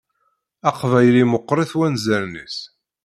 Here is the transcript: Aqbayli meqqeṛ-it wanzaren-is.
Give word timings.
Aqbayli 0.69 1.23
meqqeṛ-it 1.31 1.71
wanzaren-is. 1.77 2.57